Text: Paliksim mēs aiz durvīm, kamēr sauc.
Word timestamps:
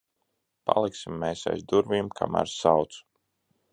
Paliksim 0.69 1.19
mēs 1.25 1.43
aiz 1.51 1.61
durvīm, 1.73 2.09
kamēr 2.21 2.51
sauc. 2.55 2.99